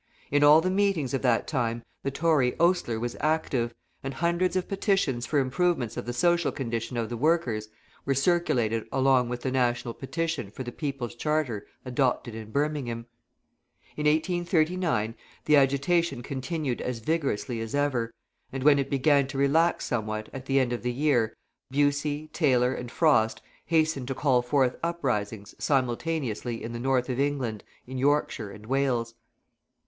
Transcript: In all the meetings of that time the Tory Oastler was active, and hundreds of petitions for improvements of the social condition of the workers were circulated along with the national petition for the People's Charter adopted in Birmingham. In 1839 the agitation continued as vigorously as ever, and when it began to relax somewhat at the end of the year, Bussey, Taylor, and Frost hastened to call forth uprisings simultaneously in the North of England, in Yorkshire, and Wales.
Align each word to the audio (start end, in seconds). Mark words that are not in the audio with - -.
In 0.31 0.43
all 0.43 0.61
the 0.61 0.71
meetings 0.71 1.13
of 1.13 1.21
that 1.21 1.47
time 1.47 1.83
the 2.01 2.09
Tory 2.09 2.53
Oastler 2.53 2.99
was 2.99 3.15
active, 3.19 3.75
and 4.01 4.15
hundreds 4.15 4.55
of 4.55 4.67
petitions 4.67 5.27
for 5.27 5.37
improvements 5.37 5.95
of 5.95 6.07
the 6.07 6.11
social 6.11 6.51
condition 6.51 6.97
of 6.97 7.07
the 7.07 7.15
workers 7.15 7.67
were 8.03 8.15
circulated 8.15 8.87
along 8.91 9.29
with 9.29 9.41
the 9.41 9.51
national 9.51 9.93
petition 9.93 10.49
for 10.49 10.63
the 10.63 10.71
People's 10.71 11.13
Charter 11.13 11.67
adopted 11.85 12.33
in 12.33 12.49
Birmingham. 12.49 13.05
In 13.95 14.07
1839 14.07 15.13
the 15.45 15.55
agitation 15.55 16.23
continued 16.23 16.81
as 16.81 16.97
vigorously 16.97 17.59
as 17.61 17.75
ever, 17.75 18.11
and 18.51 18.63
when 18.63 18.79
it 18.79 18.89
began 18.89 19.27
to 19.27 19.37
relax 19.37 19.85
somewhat 19.85 20.29
at 20.33 20.47
the 20.47 20.59
end 20.59 20.73
of 20.73 20.81
the 20.81 20.91
year, 20.91 21.35
Bussey, 21.69 22.27
Taylor, 22.33 22.73
and 22.73 22.89
Frost 22.89 23.39
hastened 23.67 24.07
to 24.07 24.15
call 24.15 24.41
forth 24.41 24.77
uprisings 24.81 25.53
simultaneously 25.59 26.63
in 26.63 26.71
the 26.73 26.79
North 26.79 27.07
of 27.07 27.19
England, 27.19 27.63
in 27.85 27.99
Yorkshire, 27.99 28.49
and 28.49 28.65
Wales. 28.65 29.13